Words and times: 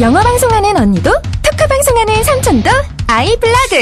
영어 0.00 0.20
방송하는 0.20 0.76
언니도 0.76 1.12
토크 1.42 1.68
방송하는 1.68 2.24
삼촌도 2.24 2.68
아이블로그 3.06 3.76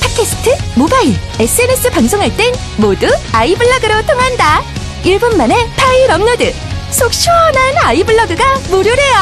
팟캐스트, 0.00 0.78
모바일, 0.78 1.14
SNS 1.38 1.90
방송할 1.90 2.34
땐 2.36 2.52
모두 2.78 3.06
아이블로그로 3.32 4.06
통한다. 4.06 4.62
1분 5.04 5.36
만에 5.36 5.54
파일 5.76 6.10
업로드. 6.10 6.52
속 6.90 7.12
시원한 7.12 7.76
아이블로그가 7.84 8.42
무료래요. 8.70 9.16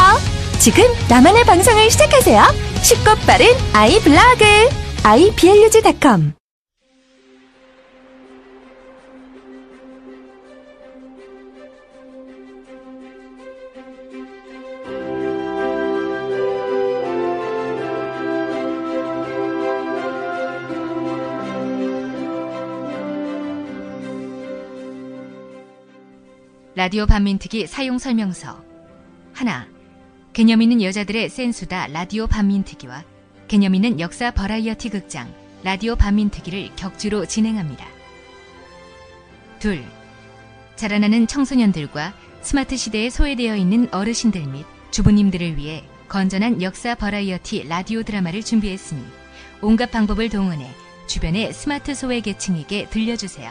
지금 0.61 0.85
나만의 1.09 1.45
방송을 1.45 1.91
시작하세요. 1.91 2.43
쉽고 2.83 3.17
빠른 3.27 3.47
아이블로그. 3.73 4.45
iblog.com 5.03 6.35
라디오 26.79 27.07
반민특위 27.07 27.67
사용 27.67 27.99
설명서 27.99 28.63
하나 29.33 29.67
개념 30.33 30.63
있는 30.63 30.81
여자들의 30.81 31.29
센수다 31.29 31.89
라디오 31.89 32.29
반민특위와 32.29 33.03
개념 33.49 33.75
있는 33.75 33.99
역사 33.99 34.31
버라이어티 34.31 34.91
극장 34.91 35.29
라디오 35.65 35.97
반민특위를 35.97 36.71
격주로 36.77 37.27
진행합니다. 37.27 37.85
둘 39.59 39.85
자라나는 40.77 41.27
청소년들과 41.27 42.15
스마트 42.43 42.77
시대에 42.77 43.11
소외되어 43.11 43.57
있는 43.57 43.93
어르신들 43.93 44.47
및 44.47 44.65
주부님들을 44.93 45.57
위해 45.57 45.83
건전한 46.09 46.63
역사 46.63 46.95
버라이어티 46.95 47.67
라디오 47.67 48.05
드라마를 48.05 48.45
준비했으니 48.45 49.03
온갖 49.63 49.91
방법을 49.91 50.29
동원해 50.29 50.71
주변의 51.09 51.55
스마트 51.55 51.97
소외 51.97 52.21
계층에게 52.21 52.89
들려주세요. 52.91 53.51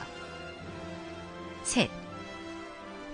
셋 1.63 1.89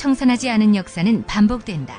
청산하지 0.00 0.48
않은 0.48 0.76
역사는 0.76 1.24
반복된다. 1.26 1.94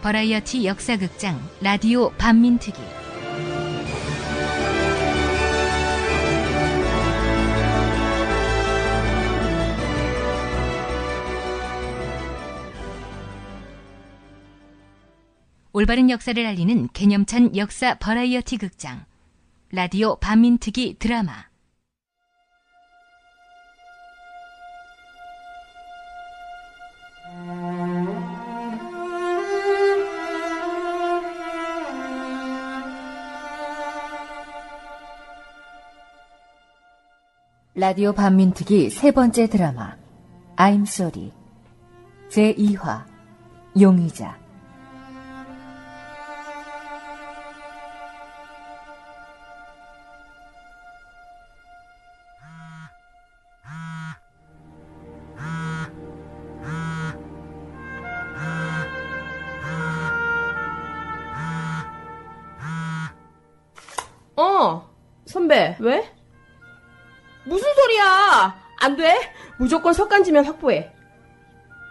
버라이어티 0.00 0.64
역사극장 0.64 1.42
라디오 1.60 2.10
반민특위 2.10 2.76
올바른 15.72 16.10
역사를 16.10 16.46
알리는 16.46 16.88
개념찬 16.92 17.56
역사 17.56 17.96
버라이어티 17.96 18.58
극장 18.58 19.04
라디오 19.72 20.14
반민특위 20.20 21.00
드라마 21.00 21.46
라디오 37.76 38.12
반민특위 38.12 38.88
세 38.88 39.10
번째 39.10 39.48
드라마 39.48 39.96
I'm 40.54 40.82
Sorry. 40.82 41.32
제2화 42.28 43.04
용의자. 43.80 44.38
어, 64.36 64.88
선배, 65.26 65.76
왜? 65.80 66.13
무슨 67.46 67.74
소리야? 67.74 68.58
안 68.80 68.96
돼? 68.96 69.14
무조건 69.58 69.92
석간지면 69.92 70.44
확보해. 70.44 70.92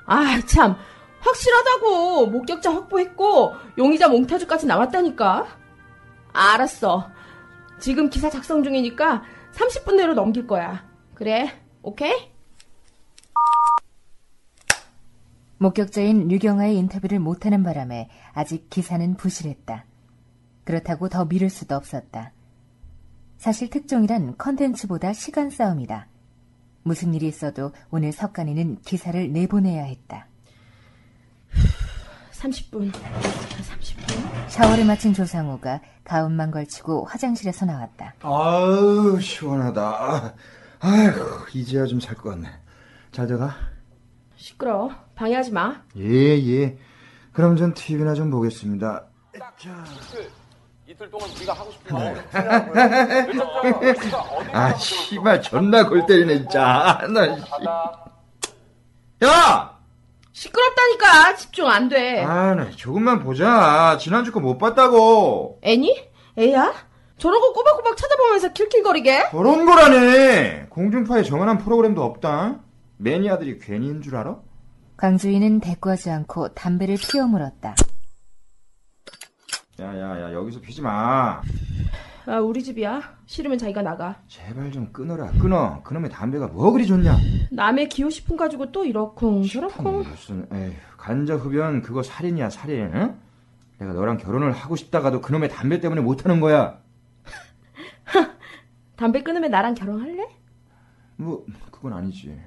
아, 0.06 0.40
참. 0.48 0.76
확실하다고. 1.20 2.28
목격자 2.28 2.74
확보했고, 2.74 3.54
용의자 3.78 4.10
몽타주까지 4.10 4.66
나왔다니까. 4.66 5.48
알았어. 6.34 7.10
지금 7.80 8.10
기사 8.10 8.30
작성 8.30 8.64
중이니까 8.64 9.24
30분 9.54 9.96
내로 9.96 10.14
넘길 10.14 10.48
거야. 10.48 10.86
그래, 11.14 11.52
오케이? 11.82 12.34
목격자인 15.58 16.28
류경아의 16.28 16.76
인터뷰를 16.78 17.20
못하는 17.20 17.64
바람에 17.64 18.10
아직 18.34 18.70
기사는 18.70 19.16
부실했다. 19.16 19.86
그렇다고 20.66 21.08
더 21.08 21.26
미룰 21.26 21.50
수도 21.50 21.76
없었다. 21.76 22.34
사실 23.44 23.70
특종이란 23.70 24.38
컨텐츠보다 24.38 25.12
시간 25.12 25.50
싸움이다. 25.50 26.08
무슨 26.84 27.14
일이 27.14 27.28
있어도 27.28 27.74
오늘 27.92 28.14
석간이는 28.14 28.78
기사를 28.86 29.34
내보내야 29.34 29.84
했다. 29.84 30.28
30분. 32.32 32.90
30분. 32.94 34.50
샤워를 34.50 34.86
마친 34.86 35.14
조상우가 35.14 35.82
가운만 36.06 36.52
걸치고 36.52 37.04
화장실에서 37.04 37.66
나왔다. 37.66 38.14
아유 38.22 39.20
시원하다. 39.20 40.36
아휴 40.80 41.46
이제야 41.54 41.86
좀살것 41.86 42.24
같네. 42.24 42.48
잘 43.12 43.28
들어가? 43.28 43.58
시끄러워. 44.38 44.90
방해하지 45.16 45.52
마. 45.52 45.84
예 45.98 46.08
예. 46.08 46.78
그럼 47.34 47.58
전 47.58 47.74
TV나 47.74 48.14
좀 48.14 48.32
보겠습니다. 48.32 49.06
자. 49.58 49.84
이틀 50.94 51.10
동안 51.10 51.28
네가 51.40 51.54
하고 51.54 51.72
싶은 51.72 51.96
거 51.98 52.14
아 54.54 54.74
씨발 54.76 55.42
존나 55.42 55.88
골 55.88 56.06
때리네 56.06 56.38
진짜. 56.40 57.00
나 57.10 57.36
씨. 57.36 57.42
야! 59.26 59.74
시끄럽다니까. 60.34 61.36
집중 61.36 61.68
안 61.68 61.90
돼. 61.90 62.24
아, 62.24 62.54
나 62.56 62.70
조금만 62.72 63.24
보자. 63.24 63.98
지난주 64.00 64.32
거 64.32 64.40
못 64.40 64.58
봤다고. 64.58 65.60
애니? 65.64 66.10
애야? 66.38 66.74
저런 67.18 67.40
거 67.42 67.54
꼬박꼬박 67.54 67.96
찾아보면서 67.98 68.54
킬킬거리게? 68.54 69.30
그런 69.32 69.66
거라네. 69.66 70.68
공중파에 70.70 71.24
정연한 71.24 71.58
프로그램도 71.60 72.04
없다. 72.04 72.60
매니아들이 72.98 73.60
괜히인 73.60 74.02
줄 74.02 74.16
알아? 74.16 74.38
광주인은 74.98 75.60
대꾸하지 75.60 76.10
않고 76.12 76.50
담배를 76.50 76.98
피워 76.98 77.26
물었다. 77.28 77.76
야야야 79.84 80.34
여기서 80.34 80.62
피지 80.62 80.82
마. 80.82 81.42
아, 82.26 82.38
우리 82.40 82.64
집이야. 82.64 83.02
싫으면 83.26 83.58
자기가 83.58 83.82
나가. 83.82 84.16
제발 84.28 84.72
좀 84.72 84.92
끊어라 84.94 85.30
끊어. 85.32 85.82
그놈의 85.84 86.10
담배가 86.10 86.48
뭐 86.48 86.72
그리 86.72 86.88
좋냐? 86.88 87.18
남의 87.52 87.90
기호 87.90 88.10
식품 88.10 88.38
가지고 88.38 88.72
또 88.72 88.86
이러쿵 88.86 89.44
저러쿵. 89.44 90.04
무슨 90.04 90.48
에휴 90.54 90.72
간접 90.98 91.44
흡연 91.44 91.82
그거 91.82 92.02
살인이야 92.02 92.50
살인. 92.50 92.92
응? 92.94 93.20
내가 93.80 93.92
너랑 93.92 94.18
결혼을 94.18 94.54
하고 94.54 94.78
싶다가도 94.78 95.20
그놈의 95.20 95.50
담배 95.50 95.82
때문에 95.82 96.00
못하는 96.02 96.40
거야. 96.40 96.80
담배 98.96 99.22
끊으면 99.22 99.52
나랑 99.52 99.74
결혼할래? 99.74 100.26
뭐 101.18 101.46
그건 101.72 101.92
아니지. 101.94 102.40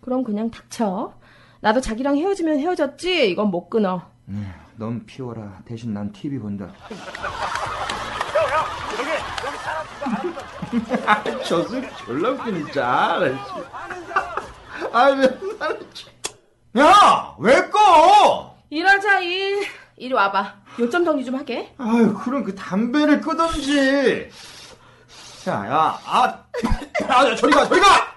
그럼 0.00 0.24
그냥 0.24 0.50
닥쳐. 0.50 1.12
나도 1.60 1.80
자기랑 1.82 2.16
헤어지면 2.16 2.58
헤어졌지. 2.60 3.28
이건 3.30 3.50
못 3.50 3.68
끊어. 3.68 4.10
에휴, 4.30 4.44
넌 4.78 5.04
피워라. 5.04 5.58
대신 5.64 5.92
난 5.92 6.12
TV 6.12 6.38
본다. 6.38 6.70
저 11.44 11.62
소리 11.64 11.88
졸라 11.96 12.30
웃기네, 12.30 12.62
진짜. 12.64 13.18
아, 14.92 15.10
맨날. 15.10 15.40
야! 16.78 17.34
왜 17.40 17.68
꺼! 17.70 18.56
일하자 18.70 19.18
일. 19.20 19.66
이리 19.96 20.14
와봐. 20.14 20.54
요점 20.78 21.04
정리 21.04 21.24
좀 21.24 21.34
하게. 21.34 21.74
아유, 21.78 22.14
그럼 22.14 22.44
그 22.44 22.54
담배를 22.54 23.20
끄던지. 23.20 24.30
야, 25.48 25.52
야, 25.66 25.98
아, 26.04 26.44
야, 27.02 27.30
야, 27.30 27.34
저리 27.34 27.52
가, 27.52 27.66
저리 27.66 27.80
가! 27.80 28.14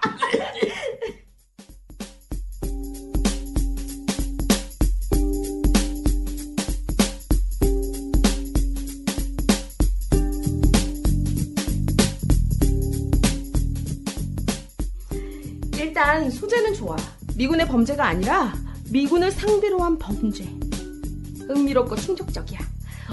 소재는 16.42 16.74
좋아. 16.74 16.96
미군의 17.36 17.68
범죄가 17.68 18.04
아니라 18.04 18.52
미군을 18.90 19.30
상대로 19.30 19.78
한 19.78 19.96
범죄. 19.96 20.44
흥미롭고 21.46 21.94
충격적이야. 21.94 22.58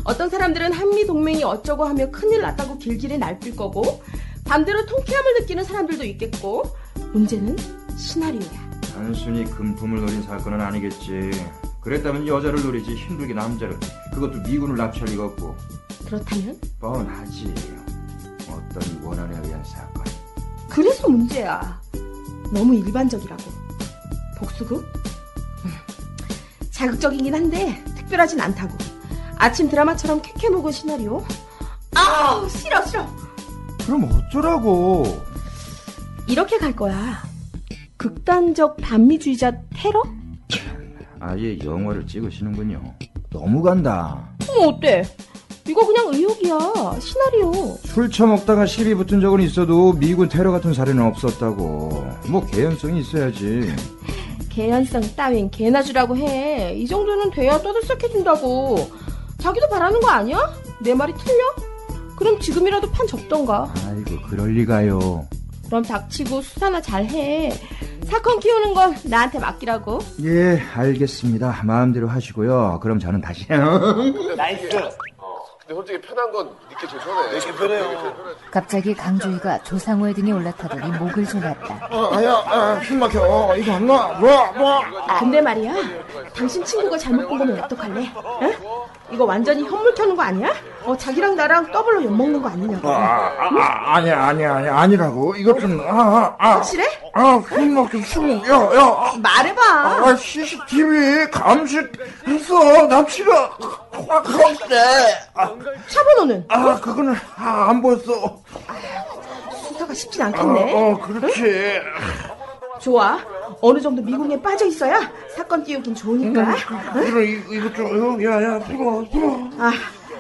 어떤 0.03 0.31
사람들은 0.31 0.73
한미 0.73 1.05
동맹이 1.05 1.43
어쩌고 1.43 1.85
하며 1.85 2.09
큰일 2.09 2.41
났다고 2.41 2.79
길길이 2.79 3.19
날뛸 3.19 3.55
거고 3.55 4.01
반대로 4.45 4.83
통쾌함을 4.87 5.41
느끼는 5.41 5.63
사람들도 5.63 6.03
있겠고 6.05 6.63
문제는 7.13 7.55
시나리오야. 7.95 8.69
단순히 8.95 9.43
금품을 9.45 9.99
노린 9.99 10.23
사건은 10.23 10.59
아니겠지. 10.59 11.29
그랬다면 11.81 12.27
여자를 12.27 12.63
노리지 12.63 12.95
힘들게 12.95 13.35
남자를. 13.35 13.77
그것도 14.11 14.41
미군을 14.41 14.75
납치할 14.75 15.07
리가 15.09 15.25
없고. 15.25 15.55
그렇다면 16.07 16.59
뻔하지. 16.79 17.53
어떤 18.49 19.03
원한에 19.03 19.37
의한 19.45 19.63
사건. 19.63 20.03
그래서 20.67 21.07
문제야. 21.07 21.79
너무 22.51 22.75
일반적이라고. 22.75 23.43
복수극? 24.37 24.83
음, 25.65 25.71
자극적이긴 26.71 27.33
한데 27.33 27.83
특별하진 27.95 28.39
않다고. 28.41 28.77
아침 29.37 29.69
드라마처럼 29.69 30.21
캐캐 30.21 30.49
묵은 30.49 30.71
시나리오? 30.71 31.23
아우 31.95 32.47
싫어 32.49 32.83
싫어. 32.85 33.05
그럼 33.85 34.03
어쩌라고? 34.05 35.03
이렇게 36.27 36.57
갈 36.57 36.75
거야. 36.75 37.23
극단적 37.97 38.77
반미주의자 38.77 39.51
테러? 39.75 40.03
아예 41.19 41.57
영화를 41.59 42.05
찍으시는군요. 42.07 42.81
너무 43.29 43.61
간다. 43.61 44.29
어, 44.47 44.67
어때? 44.67 45.03
이거 45.69 45.85
그냥 45.85 46.07
의혹이야. 46.11 46.99
시나리오. 46.99 47.77
술 47.83 48.09
처먹다가 48.09 48.65
시비 48.65 48.95
붙은 48.95 49.21
적은 49.21 49.41
있어도 49.41 49.93
미군 49.93 50.27
테러 50.27 50.51
같은 50.51 50.73
사례는 50.73 51.03
없었다고. 51.03 52.07
뭐 52.27 52.45
개연성이 52.47 53.01
있어야지. 53.01 53.71
개연성 54.49 55.01
따윈 55.15 55.51
개나 55.51 55.83
주라고 55.83 56.17
해. 56.17 56.73
이 56.75 56.87
정도는 56.87 57.29
돼야 57.29 57.61
떠들썩해진다고. 57.61 58.89
자기도 59.37 59.69
바라는 59.69 59.99
거 59.99 60.09
아니야? 60.09 60.39
내 60.81 60.93
말이 60.95 61.13
틀려? 61.13 61.43
그럼 62.15 62.39
지금이라도 62.39 62.89
판 62.89 63.05
접던가. 63.05 63.71
아이고 63.87 64.21
그럴 64.27 64.49
리가요. 64.53 65.27
그럼 65.67 65.83
닥치고 65.83 66.41
수사나 66.41 66.81
잘해. 66.81 67.51
사건 68.07 68.39
키우는 68.39 68.73
건 68.73 68.95
나한테 69.03 69.37
맡기라고. 69.37 69.99
예, 70.23 70.59
알겠습니다. 70.73 71.61
마음대로 71.63 72.07
하시고요. 72.07 72.79
그럼 72.81 72.97
저는 72.99 73.21
다시. 73.21 73.45
nice. 74.35 74.67
근데 75.69 75.75
솔직히 75.75 76.01
편한 76.01 76.31
건 76.31 76.49
니께 76.67 76.87
제일 76.87 76.99
편해. 77.03 77.31
내게 77.31 77.51
편해요. 77.53 78.15
갑자기 78.49 78.95
강주희가 78.95 79.61
조상우의 79.61 80.15
등에 80.15 80.31
올라타더니 80.31 80.97
목을 80.97 81.27
졸랐다. 81.27 81.87
아야, 82.11 82.43
아, 82.47 82.81
숨 82.83 82.97
막혀. 82.97 83.21
어, 83.21 83.55
이거 83.55 83.73
안 83.73 83.85
나. 83.85 84.07
뭐, 84.19 84.51
뭐. 84.53 84.81
근데 85.19 85.39
말이야. 85.39 85.75
당신 86.35 86.63
친구가 86.65 86.97
잘못 86.97 87.27
본 87.27 87.37
거면 87.37 87.63
어떡할래? 87.63 88.11
응? 88.41 88.53
이거 89.11 89.25
완전히 89.25 89.63
현물 89.63 89.93
켜는 89.93 90.15
거 90.15 90.23
아니야? 90.23 90.51
어, 90.85 90.97
자기랑 90.97 91.35
나랑 91.35 91.71
더블로 91.71 92.03
엿먹는 92.03 92.41
거 92.41 92.49
아니냐고. 92.49 92.89
아, 92.89 93.31
아, 93.37 93.95
아니야, 93.95 94.23
아니야, 94.23 94.55
아니야, 94.55 94.75
아니라고. 94.75 95.35
이것 95.35 95.59
좀, 95.59 95.79
아, 95.87 95.93
아, 95.93 96.35
아. 96.39 96.49
확실해? 96.55 96.83
아, 97.13 97.39
숨 97.47 97.75
막혀, 97.75 97.99
숨. 98.01 98.41
야, 98.47 98.55
야. 98.75 99.13
말해봐. 99.21 99.61
아, 99.61 100.15
CCTV 100.15 101.29
감식했어. 101.29 102.87
납치가 102.87 103.51
확확돼. 104.07 104.77
아, 105.33 105.51
차 105.87 106.03
번호는? 106.03 106.45
아, 106.47 106.79
그거는 106.79 107.15
아, 107.35 107.67
안 107.69 107.81
보였어. 107.81 108.41
수사가 109.67 109.93
쉽진 109.93 110.21
어, 110.21 110.25
않겠네. 110.25 110.73
어, 110.73 110.97
그렇지. 110.99 111.81
좋아. 112.79 113.19
어느 113.61 113.79
정도 113.81 114.01
미궁에 114.01 114.41
빠져 114.41 114.65
있어야 114.65 115.11
사건 115.35 115.63
띄우긴 115.63 115.93
좋으니까. 115.95 116.55
그래, 116.93 117.25
이- 117.31 117.43
이거 117.57 117.71
좀, 117.73 118.23
야, 118.23 118.41
야, 118.41 118.59
풀어, 118.59 119.03
풀어. 119.11 119.49
아, 119.57 119.71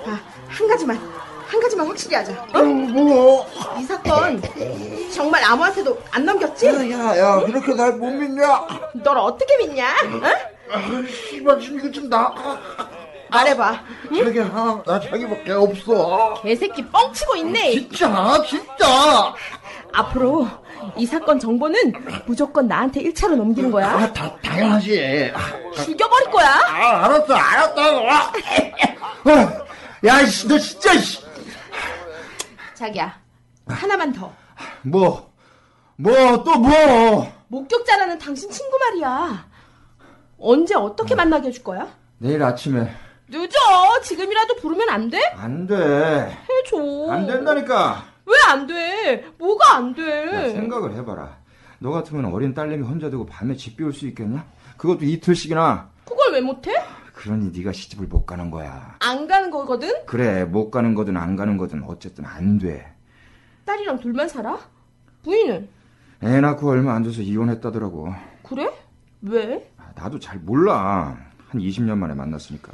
아, 0.05 0.19
한 0.47 0.67
가지만, 0.67 0.97
한 1.47 1.59
가지만 1.61 1.87
확실히 1.87 2.15
하자. 2.15 2.33
어, 2.53 2.61
뭐? 2.63 3.47
이 3.79 3.83
사건 3.83 4.41
정말 5.13 5.43
아무한테도 5.43 5.97
안 6.11 6.25
넘겼지? 6.25 6.65
야, 6.91 7.17
야, 7.17 7.39
그렇게 7.45 7.73
날 7.75 7.93
못 7.93 8.09
믿냐? 8.11 8.67
널 9.03 9.17
어떻게 9.17 9.57
믿냐? 9.57 9.87
응? 10.05 10.21
아, 10.71 11.03
씨발, 11.29 11.59
지금 11.61 11.79
이거 11.79 11.91
좀 11.91 12.09
나. 12.09 12.33
말해봐. 13.29 13.83
자기야, 14.23 14.83
나 14.85 14.99
자기밖에 14.99 15.51
없어. 15.51 16.41
개새끼 16.41 16.85
뻥치고 16.87 17.35
있네. 17.37 17.71
진짜, 17.71 18.43
진짜. 18.47 19.33
앞으로 19.93 20.47
이 20.95 21.05
사건 21.05 21.39
정보는 21.39 21.93
무조건 22.25 22.67
나한테 22.67 23.01
1차로 23.03 23.35
넘기는 23.35 23.69
거야. 23.71 23.89
아, 23.89 24.13
다, 24.13 24.35
당연하지. 24.43 25.31
죽여버릴 25.75 26.31
거야. 26.31 26.47
아, 26.49 27.05
알았어, 27.05 27.33
알았다고. 27.33 28.11
아, 28.11 28.31
야, 30.05 30.25
씨, 30.25 30.47
너 30.47 30.57
진짜, 30.57 30.97
씨. 30.97 31.19
자기야, 32.75 33.19
하나만 33.67 34.13
더. 34.13 34.31
뭐, 34.83 35.31
뭐, 35.97 36.43
또 36.43 36.55
뭐. 36.55 37.31
목격자라는 37.49 38.17
당신 38.19 38.49
친구 38.49 38.77
말이야. 38.77 39.47
언제 40.39 40.75
어떻게 40.75 41.15
만나게 41.15 41.49
해줄 41.49 41.63
거야? 41.63 41.87
내일 42.19 42.41
아침에. 42.43 42.89
늦어. 43.69 44.01
지금이라도 44.01 44.55
부르면 44.57 44.89
안 44.89 45.09
돼? 45.09 45.19
안 45.35 45.67
돼. 45.67 45.75
해줘. 45.75 47.11
안 47.11 47.27
된다니까. 47.27 48.03
왜 48.25 48.35
안 48.47 48.67
돼? 48.67 49.25
뭐가 49.37 49.75
안 49.75 49.91
야, 49.91 49.93
돼? 49.95 50.49
생각을 50.53 50.93
해봐라. 50.95 51.37
너 51.79 51.91
같으면 51.91 52.25
어린 52.25 52.53
딸내미 52.53 52.83
혼자 52.83 53.09
두고 53.09 53.25
밤에 53.25 53.55
집 53.55 53.77
비울 53.77 53.93
수 53.93 54.05
있겠냐? 54.07 54.45
그것도 54.77 55.05
이틀씩이나. 55.05 55.89
그걸 56.05 56.33
왜 56.33 56.41
못해? 56.41 56.71
그러니 57.13 57.51
네가 57.57 57.71
시집을 57.73 58.07
못 58.07 58.25
가는 58.25 58.49
거야. 58.51 58.95
안 58.99 59.27
가는 59.27 59.49
거거든? 59.51 60.05
그래, 60.05 60.45
못 60.45 60.69
가는 60.71 60.93
거든 60.95 61.17
안 61.17 61.35
가는 61.35 61.57
거든 61.57 61.83
어쨌든 61.87 62.25
안 62.25 62.57
돼. 62.59 62.93
딸이랑 63.65 63.99
둘만 63.99 64.27
살아? 64.29 64.57
부인은? 65.23 65.67
애 66.23 66.41
낳고 66.41 66.69
얼마 66.69 66.93
안 66.95 67.03
돼서 67.03 67.21
이혼했다더라고. 67.21 68.13
그래? 68.43 68.71
왜? 69.21 69.71
아, 69.77 69.91
나도 69.95 70.19
잘 70.19 70.37
몰라. 70.39 71.17
한 71.49 71.61
20년 71.61 71.97
만에 71.97 72.13
만났으니까. 72.13 72.71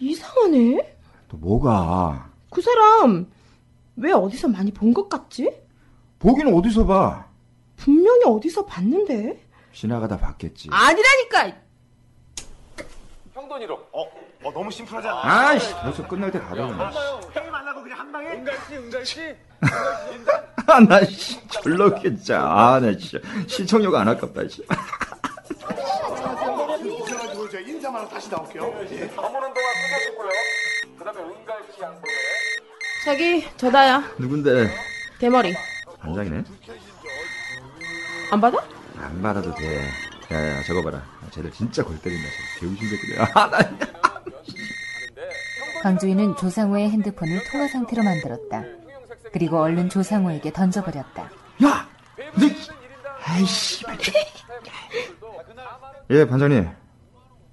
이상하네. 0.00 0.96
또 1.28 1.36
뭐가? 1.36 2.30
그 2.50 2.62
사람 2.62 3.26
왜 3.96 4.12
어디서 4.12 4.48
많이 4.48 4.72
본 4.72 4.94
것 4.94 5.08
같지? 5.08 5.50
보긴 6.18 6.52
어디서 6.54 6.86
봐? 6.86 7.26
분명히 7.76 8.24
어디서 8.24 8.64
봤는데. 8.66 9.44
지나가다 9.72 10.16
봤겠지. 10.18 10.68
아니라니까. 10.72 11.56
형 13.34 13.48
돈이로. 13.48 13.74
어, 13.92 14.02
어 14.44 14.52
너무 14.52 14.70
심플하잖아. 14.70 15.20
아이씨, 15.22 15.72
벌써 15.74 16.06
끝날 16.08 16.30
때 16.32 16.40
가려고. 16.40 16.72
형이 17.32 17.50
만나고 17.50 17.82
그냥 17.82 17.98
한 18.00 18.10
방에. 18.12 18.30
은갈 18.30 18.56
씨, 18.66 18.76
은갈씨. 18.76 19.20
아, 20.66 20.80
나, 20.80 21.04
씨, 21.04 21.38
졸라 21.48 21.86
웃겠자. 21.86 22.40
아, 22.42 22.80
나 22.80 22.96
진짜. 22.96 23.18
시청료가 23.46 24.00
안 24.00 24.08
아깝다, 24.08 24.48
씨. 24.48 24.64
저 27.58 27.62
인사만 27.62 28.02
하고 28.02 28.08
다시 28.08 28.30
나올게요. 28.30 28.62
예. 28.92 29.10
어머는 29.16 29.52
동안 29.52 29.72
끝내셨고요. 29.90 30.30
그 30.96 31.04
다음에 31.04 31.20
은갈씨 31.20 31.82
양보에. 31.82 32.12
자기 33.04 33.56
저다야. 33.56 34.14
누군데? 34.16 34.72
대머리. 35.18 35.56
반장이네? 35.98 36.44
안 38.30 38.40
받아? 38.40 38.58
안 38.96 39.20
받아도 39.20 39.52
돼. 39.56 39.90
야, 40.30 40.56
야, 40.56 40.62
저거 40.62 40.82
봐라. 40.82 41.04
쟤들 41.32 41.50
진짜 41.50 41.82
골 41.82 42.00
때린다. 42.00 42.28
쟤 42.28 42.60
개우신 42.60 42.90
새끼들. 42.90 43.22
아, 43.22 43.50
나. 43.50 43.58
강주희는 45.82 46.36
조상우의 46.36 46.90
핸드폰을 46.90 47.42
통화 47.50 47.66
상태로 47.66 48.04
만들었다. 48.04 48.62
그리고 49.32 49.60
얼른 49.60 49.88
조상우에게 49.88 50.52
던져버렸다. 50.52 51.22
야! 51.64 51.88
너, 52.16 52.46
아이씨. 53.24 53.84
예, 56.10 56.24
반장님. 56.24 56.87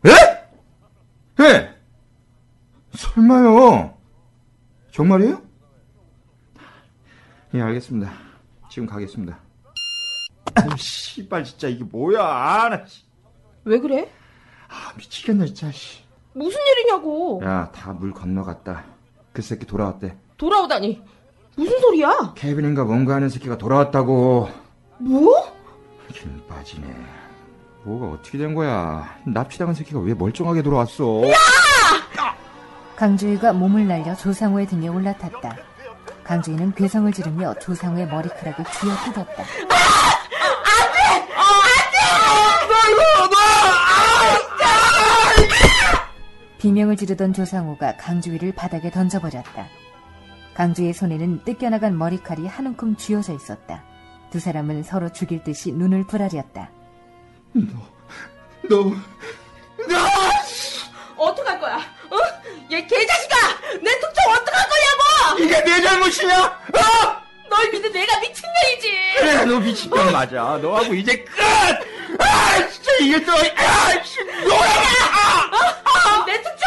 예? 0.05 1.43
예? 1.43 1.75
설마요. 2.95 3.97
정말이에요? 4.91 5.41
예, 7.55 7.61
알겠습니다. 7.61 8.11
지금 8.69 8.87
가겠습니다. 8.87 9.39
아유, 10.55 10.69
씨발, 10.77 11.43
진짜 11.43 11.67
이게 11.67 11.83
뭐야. 11.83 12.21
아, 12.23 12.69
나, 12.69 12.85
씨. 12.85 13.03
왜 13.65 13.79
그래? 13.79 14.09
아, 14.69 14.93
미치겠네, 14.97 15.45
진짜, 15.47 15.71
씨. 15.71 16.03
무슨 16.33 16.59
일이냐고. 16.71 17.41
야, 17.43 17.71
다 17.73 17.93
물 17.93 18.13
건너갔다. 18.13 18.85
그 19.33 19.41
새끼 19.41 19.65
돌아왔대. 19.65 20.15
돌아오다니. 20.37 21.01
무슨 21.57 21.79
소리야? 21.79 22.33
케빈인가 22.35 22.83
뭔가 22.83 23.15
하는 23.15 23.29
새끼가 23.29 23.57
돌아왔다고. 23.57 24.49
뭐? 24.99 25.53
힘 26.11 26.45
빠지네. 26.47 26.87
뭐가 27.85 28.07
어떻게 28.07 28.37
된 28.39 28.55
거야? 28.55 29.15
납치당한 29.25 29.75
새끼가 29.75 29.99
왜 29.99 30.13
멀쩡하게 30.15 30.63
돌아왔어? 30.63 31.21
강주희가 32.95 33.53
몸을 33.53 33.87
날려 33.87 34.15
조상우의 34.15 34.65
등에 34.67 34.87
올라탔다. 34.87 35.55
강주희는 36.23 36.73
괴성을 36.73 37.11
지르며 37.11 37.53
조상우의 37.59 38.07
머리카락을 38.07 38.65
쥐어 38.65 38.95
뜯었다. 39.05 39.43
비명을 46.57 46.95
지르던 46.95 47.33
조상우가 47.33 47.97
강주희를 47.97 48.55
바닥에 48.55 48.89
던져버렸다. 48.89 49.67
강주희의 50.55 50.93
손에는 50.93 51.43
뜯겨나간 51.43 51.95
머리칼이 51.95 52.47
한 52.47 52.65
움큼 52.65 52.95
쥐어져 52.95 53.33
있었다. 53.35 53.83
두 54.31 54.39
사람은 54.39 54.81
서로 54.81 55.11
죽일 55.11 55.43
듯이 55.43 55.71
눈을 55.71 56.07
부라렸다. 56.07 56.71
너, 58.67 58.91
어떡할 61.17 61.59
거야? 61.61 61.75
어? 62.09 62.17
얘 62.69 62.85
개자식아! 62.85 63.35
내 63.81 63.91
특종 63.99 64.31
어떡할 64.33 64.65
거냐고! 64.67 65.39
이게 65.43 65.63
내 65.63 65.81
잘못이냐? 65.81 66.43
어? 66.43 67.21
널 67.49 67.71
믿은 67.71 67.91
내가 67.93 68.19
미친년이지! 68.19 69.13
그래, 69.19 69.45
너 69.45 69.59
미친년 69.59 70.11
맞아. 70.11 70.59
너하고 70.61 70.93
이제 70.95 71.15
끝! 71.23 71.41
아, 72.19 72.67
진짜 72.69 72.91
이게 72.99 73.23
또, 73.23 73.31
아, 73.31 74.03
씨, 74.03 74.21
뭐야! 74.23 75.49
어? 75.53 76.25
내 76.25 76.41
특종! 76.41 76.64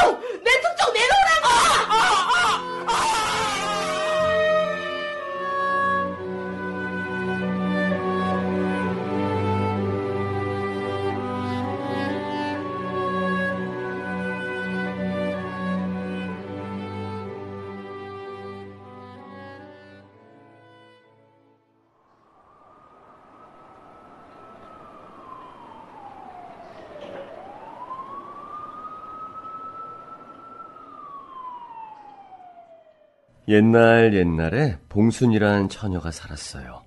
옛날 33.48 34.12
옛날에 34.12 34.76
봉순이라는 34.90 35.70
처녀가 35.70 36.10
살았어요. 36.10 36.82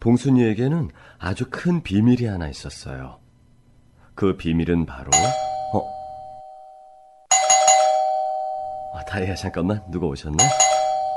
봉순이에게는 0.00 0.90
아주 1.18 1.46
큰 1.50 1.82
비밀이 1.82 2.26
하나 2.26 2.48
있었어요. 2.48 3.18
그 4.14 4.36
비밀은 4.36 4.84
바로 4.84 5.10
어? 5.74 5.82
아, 8.94 9.04
다이아 9.06 9.34
잠깐만 9.34 9.82
누가 9.90 10.06
오셨네? 10.08 10.36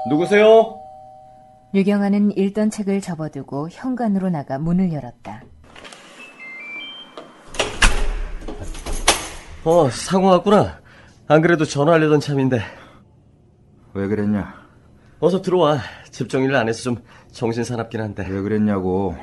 누구세요? 0.10 0.80
유경아는 1.74 2.38
읽던 2.38 2.70
책을 2.70 3.02
접어두고 3.02 3.68
현관으로 3.70 4.30
나가 4.30 4.58
문을 4.58 4.94
열었다. 4.94 5.44
어 9.66 9.90
상호 9.90 10.28
왔구나. 10.28 10.80
안 11.28 11.42
그래도 11.42 11.66
전화하려던 11.66 12.22
참인데 12.22 12.62
왜 13.96 14.08
그랬냐? 14.08 14.54
어서 15.22 15.42
들어와. 15.42 15.80
집정일 16.12 16.54
안 16.56 16.68
해서 16.68 16.84
좀 16.84 16.98
정신 17.32 17.64
사납긴 17.64 18.02
한데. 18.02 18.28
왜 18.30 18.42
그랬냐고. 18.42 19.16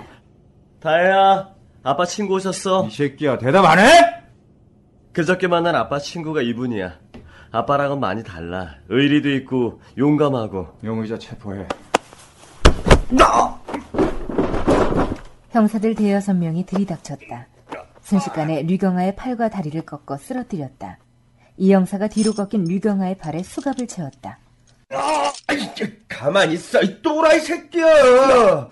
다혜야, 0.81 1.50
아빠 1.83 2.07
친구 2.07 2.35
오셨어. 2.35 2.87
이 2.87 2.91
새끼야, 2.91 3.37
대답 3.38 3.67
안 3.67 3.79
해? 3.79 3.85
그저께 5.12 5.47
만난 5.47 5.75
아빠 5.75 5.99
친구가 5.99 6.41
이분이야. 6.41 6.99
아빠랑은 7.50 8.00
많이 8.00 8.25
달라. 8.25 8.76
의리도 8.88 9.31
있고 9.33 9.83
용감하고. 9.99 10.79
용의자 10.83 11.19
체포해. 11.19 11.69
형사들 15.50 15.95
대여섯 15.95 16.35
명이 16.35 16.64
들이닥쳤다. 16.64 17.47
순식간에 18.00 18.62
류경아의 18.62 19.17
팔과 19.17 19.50
다리를 19.50 19.83
꺾어 19.83 20.17
쓰러뜨렸다. 20.17 20.99
이 21.59 21.75
형사가 21.75 22.09
뒤로 22.09 22.33
꺾인 22.33 22.64
류경아의 22.64 23.19
팔에 23.19 23.43
수갑을 23.43 23.87
채웠다. 23.87 24.38
가만히 26.09 26.55
있어, 26.55 26.83
이 26.83 27.03
또라이 27.03 27.41
새끼야! 27.41 28.69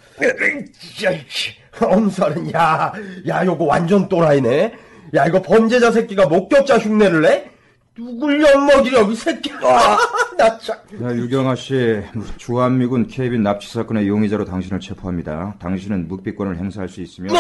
엄살은, 1.81 2.53
야, 2.53 2.93
야, 3.27 3.45
요거 3.45 3.65
완전 3.65 4.09
또라이네? 4.09 4.73
야, 5.15 5.27
이거 5.27 5.41
범죄자 5.43 5.91
새끼가 5.91 6.27
목격자 6.27 6.79
흉내를 6.79 7.23
내? 7.23 7.51
누굴 7.97 8.43
엿먹이려고, 8.43 9.13
이 9.13 9.17
새끼야! 9.17 9.59
나 10.39 10.59
참. 10.59 10.77
야, 11.03 11.13
유경아 11.15 11.55
씨, 11.57 12.01
주한미군 12.37 13.09
케이빈 13.09 13.43
납치 13.43 13.73
사건의 13.73 14.07
용의자로 14.09 14.45
당신을 14.45 14.81
체포합니다. 14.81 15.55
당신은 15.59 16.09
묵비권을 16.09 16.57
행사할 16.59 16.89
수 16.89 17.01
있으며. 17.01 17.33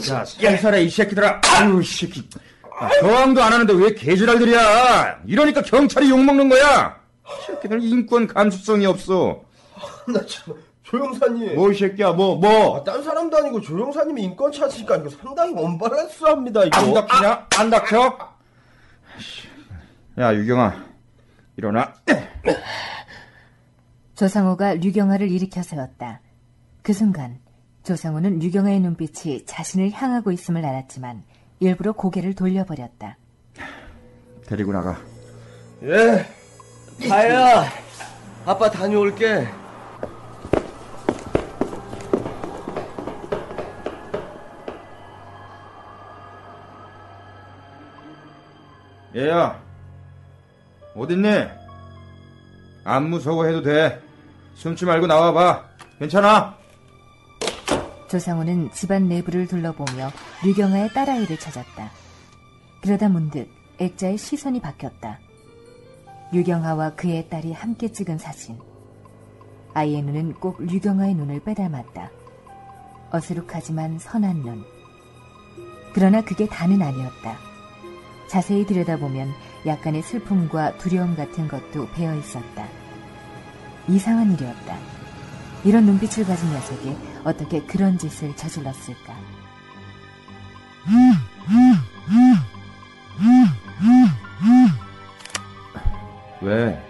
자, 0.00 0.24
살살해, 0.24 0.82
이 0.82 0.90
새끼들아. 0.90 1.40
아유, 1.44 1.80
이 1.82 1.84
새끼. 1.84 2.28
아, 2.78 2.88
저항도 3.00 3.42
안 3.42 3.52
하는데 3.52 3.72
왜 3.74 3.92
개지랄들이야? 3.94 5.18
이러니까 5.26 5.60
경찰이 5.62 6.08
욕먹는 6.08 6.48
거야! 6.48 6.99
이 7.38 7.46
새끼들 7.46 7.82
인권 7.82 8.26
감수성이 8.26 8.86
없어. 8.86 9.42
나 10.12 10.24
참. 10.26 10.54
조영사님. 10.82 11.54
뭐, 11.54 11.70
이 11.70 11.74
새끼야, 11.76 12.12
뭐, 12.12 12.34
뭐. 12.34 12.76
아, 12.76 12.84
딴 12.84 13.02
사람도 13.02 13.36
아니고 13.36 13.60
조영사님이 13.60 14.24
인권 14.24 14.50
찾으니까 14.50 14.96
이거 14.96 15.08
상당히 15.10 15.54
언밸런스합니다, 15.56 16.64
이거. 16.64 16.76
안 16.76 16.94
닥치냐? 16.94 17.46
안 17.58 17.70
닥쳐? 17.70 18.18
야, 20.18 20.34
유경아. 20.34 20.84
일어나. 21.56 21.94
조상호가 24.16 24.74
류경아를 24.74 25.30
일으켜 25.30 25.62
세웠다. 25.62 26.20
그 26.82 26.92
순간 26.92 27.38
조상호는 27.84 28.40
류경아의 28.40 28.80
눈빛이 28.80 29.46
자신을 29.46 29.92
향하고 29.92 30.32
있음을 30.32 30.64
알았지만 30.64 31.22
일부러 31.60 31.92
고개를 31.92 32.34
돌려버렸다. 32.34 33.16
데리고 34.46 34.72
나가. 34.72 34.98
예. 35.84 36.26
다혜야, 37.08 37.64
아빠 38.46 38.70
다녀올게. 38.70 39.46
얘야. 49.16 49.60
어딨니? 50.94 51.28
안 52.84 53.10
무서워해도 53.10 53.62
돼. 53.62 54.00
숨지 54.54 54.84
말고 54.84 55.06
나와봐. 55.06 55.64
괜찮아? 55.98 56.56
조상호는 58.08 58.72
집안 58.72 59.08
내부를 59.08 59.46
둘러보며 59.46 60.10
류경아의 60.44 60.92
딸아이를 60.92 61.38
찾았다. 61.38 61.90
그러다 62.82 63.08
문득 63.08 63.48
액자의 63.78 64.18
시선이 64.18 64.60
바뀌었다. 64.60 65.18
류경아와 66.32 66.94
그의 66.94 67.28
딸이 67.28 67.52
함께 67.52 67.90
찍은 67.90 68.18
사진. 68.18 68.58
아이의 69.74 70.02
눈은 70.02 70.34
꼭 70.34 70.62
류경아의 70.62 71.14
눈을 71.14 71.40
빼닮았다. 71.40 72.10
어수룩하지만 73.10 73.98
선한 73.98 74.42
눈. 74.42 74.64
그러나 75.92 76.20
그게 76.22 76.46
다는 76.46 76.80
아니었다. 76.82 77.36
자세히 78.28 78.64
들여다보면 78.64 79.32
약간의 79.66 80.02
슬픔과 80.02 80.78
두려움 80.78 81.16
같은 81.16 81.48
것도 81.48 81.88
배어 81.90 82.14
있었다. 82.14 82.68
이상한 83.88 84.32
일이었다. 84.32 84.78
이런 85.64 85.84
눈빛을 85.84 86.24
가진 86.24 86.48
녀석이 86.52 86.96
어떻게 87.24 87.60
그런 87.64 87.98
짓을 87.98 88.34
저질렀을까? 88.36 89.14
왜? 96.40 96.80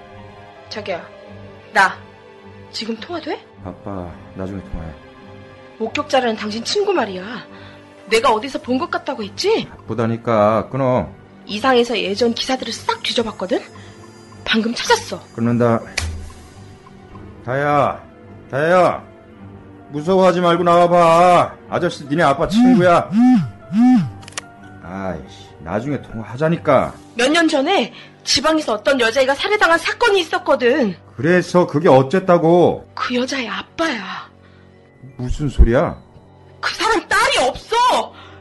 자기야, 0.69 1.05
나 1.73 1.95
지금 2.71 2.97
통화 2.97 3.21
돼? 3.21 3.45
바빠. 3.65 4.09
나중에 4.37 4.63
통화해. 4.71 4.91
목격자라는 5.79 6.37
당신 6.37 6.63
친구 6.65 6.93
말이야. 6.93 7.25
내가 8.09 8.33
어디서 8.33 8.61
본 8.61 8.79
것 8.79 8.91
같다고 8.91 9.23
했지? 9.25 9.67
바쁘다니까 9.69 10.69
끊어. 10.69 11.09
이상해서 11.47 11.99
예전 11.99 12.33
기사들을 12.35 12.73
싹 12.73 13.03
뒤져봤거든? 13.03 13.61
방금 14.45 14.73
찾았어. 14.75 15.21
끊는다. 15.35 15.81
다야, 17.45 18.01
다야. 18.51 19.05
무서워하지 19.91 20.41
말고 20.41 20.63
나와봐. 20.63 21.57
아저씨 21.69 22.05
니네 22.07 22.23
아빠 22.23 22.47
친구야. 22.47 23.11
아이씨. 24.83 25.49
나중에 25.61 26.01
통화하자니까. 26.03 26.95
몇 27.17 27.29
년 27.33 27.49
전에 27.49 27.93
지방에서 28.25 28.75
어떤 28.75 29.01
여자애가 29.01 29.35
살해당한 29.35 29.79
사건이 29.79 30.21
있었거든. 30.21 30.97
그래서 31.17 31.67
그게 31.67 31.89
어쨌다고? 31.89 32.89
그 32.95 33.15
여자의 33.15 33.49
아빠야. 33.49 34.29
무슨 35.17 35.49
소리야? 35.49 35.97
그 36.61 36.75
사람 36.75 37.07
딸이 37.09 37.39
없어. 37.39 37.77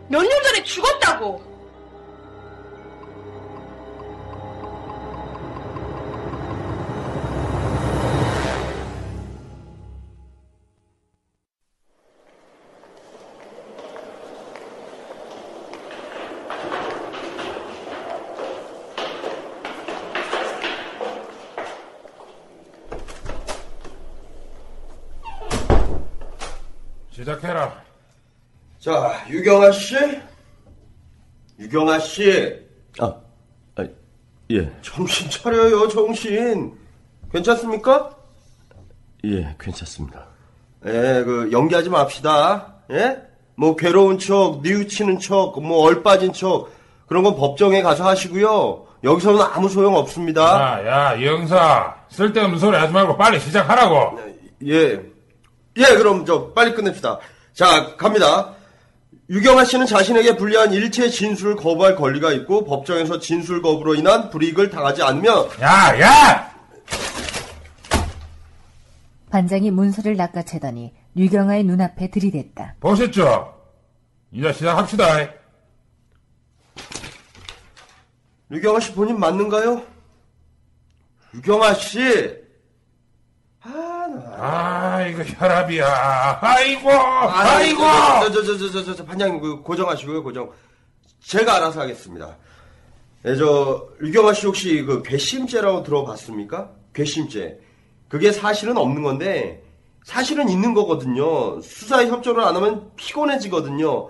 몇 0.10 0.24
년 0.24 0.44
전에 0.44 0.64
죽었다고. 0.64 1.49
시작해라. 27.20 27.74
자, 28.80 29.26
유경아 29.30 29.72
씨? 29.72 29.96
유경아 31.60 32.00
씨. 32.00 32.56
아, 33.00 33.14
아, 33.76 33.86
예, 34.52 34.72
정신 34.82 35.30
차려요, 35.30 35.88
정신. 35.90 36.74
괜찮습니까? 37.32 38.10
예, 39.26 39.54
괜찮습니다. 39.60 40.28
예, 40.86 41.24
그, 41.26 41.50
연기하지 41.52 41.90
맙시다. 41.90 42.76
예? 42.92 43.18
뭐, 43.56 43.76
괴로운 43.76 44.18
척, 44.18 44.62
뉘우치는 44.62 45.20
척, 45.20 45.62
뭐, 45.62 45.84
얼빠진 45.84 46.32
척, 46.32 46.70
그런 47.06 47.24
건 47.24 47.36
법정에 47.36 47.82
가서 47.82 48.08
하시고요. 48.08 48.86
여기서는 49.04 49.42
아무 49.42 49.68
소용 49.68 49.96
없습니다. 49.96 50.42
야, 50.42 50.88
야, 50.88 51.16
이 51.16 51.28
형사. 51.28 51.98
쓸데없는 52.08 52.60
소리 52.60 52.78
하지 52.78 52.94
말고 52.94 53.18
빨리 53.18 53.40
시작하라고. 53.42 54.20
예. 54.66 55.19
예, 55.80 55.96
그럼 55.96 56.26
저 56.26 56.52
빨리 56.54 56.74
끝냅시다. 56.74 57.20
자, 57.54 57.96
갑니다. 57.96 58.54
유경아 59.30 59.64
씨는 59.64 59.86
자신에게 59.86 60.36
불리한 60.38 60.74
일체 60.74 61.10
진술 61.10 61.56
거부할 61.56 61.96
권리가 61.96 62.32
있고 62.34 62.66
법정에서 62.66 63.20
진술 63.20 63.62
거부로 63.62 63.96
인한 63.96 64.30
불이익을 64.30 64.70
당하지 64.70 65.04
않으면 65.04 65.48
야, 65.62 66.00
야! 66.02 66.50
반장이 69.30 69.70
문서를 69.70 70.16
낚아채더니 70.18 70.94
류경아의 71.14 71.64
눈앞에 71.64 72.10
들이댔다. 72.10 72.76
보셨죠? 72.80 73.54
이제 74.32 74.52
시작합시다. 74.52 75.06
유경아 78.52 78.80
씨 78.80 78.94
본인 78.94 79.20
맞는가요? 79.20 79.84
유경아 81.36 81.76
씨. 81.76 82.49
아, 84.42 85.06
이거 85.06 85.24
혈압이야. 85.24 86.40
아이고, 86.42 86.90
아이고! 86.90 87.82
저, 87.82 88.32
저, 88.32 88.44
저, 88.44 88.58
저, 88.58 88.72
저, 88.72 88.84
저, 88.84 88.96
저, 88.96 89.06
반장님, 89.06 89.42
그, 89.42 89.62
고정하시고요, 89.62 90.24
고정. 90.24 90.50
제가 91.22 91.58
알아서 91.58 91.82
하겠습니다. 91.82 92.38
예, 93.26 93.36
저, 93.36 93.90
유경아 94.02 94.34
씨 94.34 94.46
혹시 94.46 94.82
그 94.84 95.04
괘씸죄라고 95.04 95.84
들어봤습니까? 95.84 96.72
괘씸죄. 96.94 97.60
그게 98.08 98.32
사실은 98.32 98.78
없는 98.78 99.04
건데, 99.04 99.62
사실은 100.06 100.48
있는 100.50 100.74
거거든요. 100.74 101.62
수사에 101.62 102.08
협조를 102.08 102.42
안 102.44 102.56
하면 102.56 102.92
피곤해지거든요. 102.96 104.10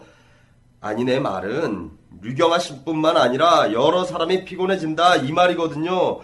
아니, 0.79 1.03
내 1.03 1.19
말은, 1.19 1.91
유경아 2.24 2.59
씨뿐만 2.59 3.17
아니라 3.17 3.74
여러 3.74 4.05
사람이 4.05 4.45
피곤해진다, 4.45 5.17
이 5.17 5.31
말이거든요. 5.31 6.19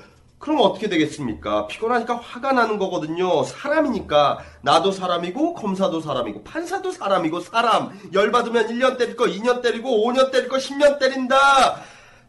그럼 0.46 0.60
어떻게 0.62 0.88
되겠습니까? 0.90 1.66
피곤하니까 1.66 2.18
화가 2.18 2.52
나는 2.52 2.78
거거든요. 2.78 3.42
사람이니까. 3.42 4.38
나도 4.62 4.92
사람이고, 4.92 5.56
검사도 5.56 6.02
사람이고, 6.02 6.44
판사도 6.44 6.92
사람이고, 6.92 7.40
사람. 7.40 8.00
열받으면 8.14 8.68
1년 8.68 9.00
때릴 9.00 9.16
거 9.16 9.26
2년 9.26 9.64
때리고, 9.64 10.06
5년 10.06 10.32
때릴 10.32 10.48
거 10.48 10.58
10년 10.58 11.00
때린다. 11.00 11.82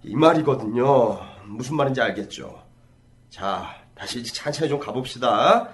이 0.02 0.16
말이거든요. 0.16 1.20
무슨 1.44 1.76
말인지 1.76 2.00
알겠죠? 2.00 2.58
자, 3.28 3.66
다시 3.94 4.20
이제 4.20 4.32
천천히 4.32 4.70
좀 4.70 4.80
가봅시다. 4.80 5.68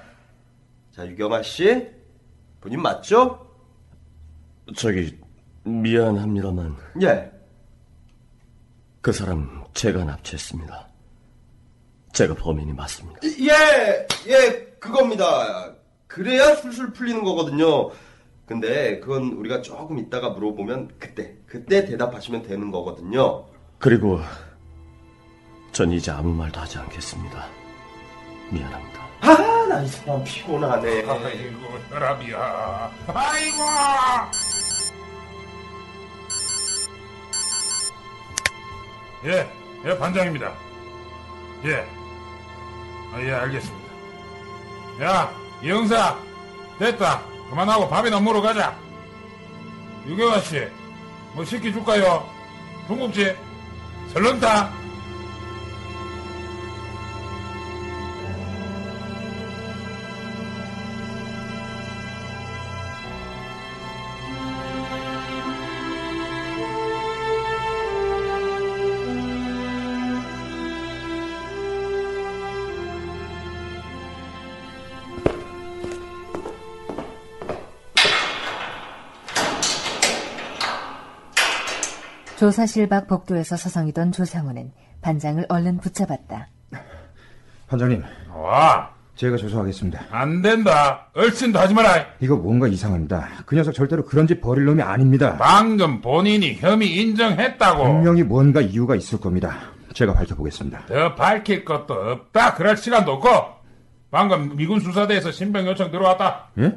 자, 0.90 1.06
유경아 1.06 1.44
씨. 1.44 1.86
본인 2.60 2.82
맞죠? 2.82 3.54
저기, 4.74 5.16
미안합니다만, 5.62 6.76
예. 7.02 7.30
그 9.00 9.12
사람 9.12 9.62
제가 9.74 10.02
납치했습니다. 10.02 10.91
제가 12.12 12.34
범인이 12.34 12.72
맞습니다. 12.72 13.20
예, 13.24 14.06
예, 14.28 14.66
그겁니다. 14.78 15.72
그래야 16.06 16.54
술술 16.56 16.92
풀리는 16.92 17.22
거거든요. 17.24 17.90
근데 18.46 19.00
그건 19.00 19.32
우리가 19.32 19.62
조금 19.62 19.98
있다가 19.98 20.30
물어보면 20.30 20.92
그때, 20.98 21.34
그때 21.46 21.84
대답하시면 21.86 22.42
되는 22.42 22.70
거거든요. 22.70 23.46
그리고 23.78 24.20
전 25.72 25.90
이제 25.90 26.10
아무 26.10 26.34
말도 26.34 26.60
하지 26.60 26.78
않겠습니다. 26.78 27.46
미안합니다. 28.50 29.02
아, 29.22 29.66
나이 29.68 29.86
사람 29.88 30.22
피곤하네. 30.22 31.04
아이고, 31.08 31.60
혈압이야. 31.88 32.92
아이고! 33.06 33.62
예, 39.24 39.48
예, 39.86 39.98
반장입니다. 39.98 40.52
예. 41.64 42.01
아, 43.12 43.20
예, 43.20 43.32
알겠습니다. 43.32 43.92
야, 45.02 45.30
이 45.62 45.70
형사, 45.70 46.16
됐다. 46.78 47.22
그만하고 47.50 47.88
밥이나 47.88 48.18
먹으러 48.20 48.40
가자. 48.40 48.76
유경아 50.06 50.40
씨, 50.40 50.66
뭐 51.34 51.44
시켜줄까요? 51.44 52.28
중국집? 52.86 53.36
설렁탕? 54.12 54.81
조사실 82.42 82.88
밖 82.88 83.06
복도에서 83.06 83.56
서성이던 83.56 84.10
조상우는 84.10 84.72
반장을 85.00 85.46
얼른 85.48 85.78
붙잡았다. 85.78 86.48
반장님, 87.68 88.02
와, 88.34 88.90
제가 89.14 89.36
조사하겠습니다. 89.36 90.06
안 90.10 90.42
된다. 90.42 91.06
얼씬도 91.14 91.60
하지 91.60 91.72
마라. 91.72 92.04
이거 92.18 92.34
뭔가 92.34 92.66
이상합니다. 92.66 93.28
그 93.46 93.54
녀석 93.54 93.70
절대로 93.74 94.04
그런 94.04 94.26
짓 94.26 94.40
벌일 94.40 94.64
놈이 94.64 94.82
아닙니다. 94.82 95.36
방금 95.38 96.00
본인이 96.00 96.56
혐의 96.56 96.92
인정했다고. 96.92 97.84
분명히 97.84 98.24
뭔가 98.24 98.60
이유가 98.60 98.96
있을 98.96 99.20
겁니다. 99.20 99.58
제가 99.92 100.12
밝혀보겠습니다. 100.12 100.86
더 100.86 101.14
밝힐 101.14 101.64
것도 101.64 101.94
없다. 101.94 102.54
그럴 102.54 102.76
시간도 102.76 103.12
없고. 103.12 103.28
방금 104.10 104.56
미군 104.56 104.80
수사대에서 104.80 105.30
신병 105.30 105.64
요청 105.68 105.92
들어왔다. 105.92 106.48
예? 106.58 106.76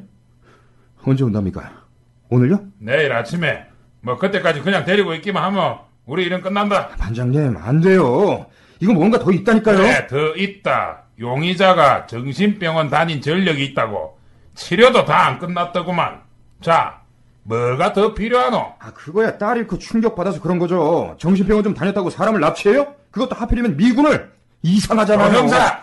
언제 1.03 1.23
온답니까? 1.23 1.85
오늘요? 2.29 2.59
내일 2.77 3.11
아침에. 3.11 3.73
뭐 4.05 4.17
그때까지 4.17 4.61
그냥 4.61 4.85
데리고 4.85 5.15
있기만 5.15 5.43
하면 5.45 5.79
우리 6.05 6.23
일은 6.25 6.41
끝난다. 6.41 6.89
반장님, 6.89 7.57
안 7.57 7.81
돼요. 7.81 8.45
이거 8.79 8.93
뭔가 8.93 9.17
더 9.17 9.31
있다니까요. 9.31 9.77
그래, 9.77 10.07
더 10.07 10.35
있다. 10.35 11.01
용의자가 11.19 12.05
정신병원 12.05 12.89
다닌 12.91 13.19
전력이 13.19 13.65
있다고. 13.65 14.17
치료도 14.53 15.05
다 15.05 15.25
안 15.25 15.39
끝났더구만. 15.39 16.21
자, 16.61 17.01
뭐가 17.43 17.93
더 17.93 18.13
필요하노? 18.13 18.73
아, 18.79 18.91
그거야 18.93 19.37
딸 19.39 19.57
잃고 19.57 19.79
충격받아서 19.79 20.39
그런 20.39 20.59
거죠. 20.59 21.15
정신병원 21.19 21.63
좀 21.63 21.73
다녔다고 21.73 22.11
사람을 22.11 22.39
납치해요? 22.39 22.93
그것도 23.11 23.35
하필이면 23.35 23.75
미군을! 23.77 24.31
이상하잖아요. 24.61 25.29
어, 25.29 25.31
형사! 25.41 25.79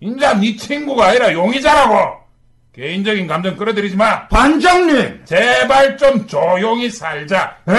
인자 0.00 0.40
네 0.40 0.56
친구가 0.56 1.06
아니라 1.06 1.32
용의자라고! 1.32 2.23
개인적인 2.74 3.28
감정 3.28 3.56
끌어들이지 3.56 3.96
마! 3.96 4.26
반장님! 4.28 5.24
제발 5.24 5.96
좀 5.96 6.26
조용히 6.26 6.90
살자! 6.90 7.56
에? 7.68 7.72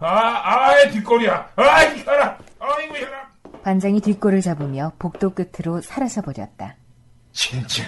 아, 0.00 0.68
아이, 0.70 0.90
뒷골이야! 0.90 1.50
아이, 1.54 2.02
혈압! 2.04 2.42
아이고, 2.58 2.96
혈압! 2.96 3.62
반장이 3.62 4.00
뒷골을 4.00 4.40
잡으며 4.40 4.92
복도 4.98 5.30
끝으로 5.30 5.80
사라져 5.80 6.20
버렸다. 6.22 6.74
진짜. 7.30 7.84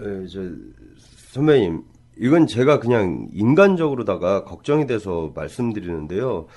에, 0.00 0.26
저, 0.30 0.40
선배님, 1.32 1.82
이건 2.18 2.46
제가 2.46 2.80
그냥 2.80 3.26
인간적으로다가 3.32 4.44
걱정이 4.44 4.86
돼서 4.86 5.32
말씀드리는데요. 5.34 6.48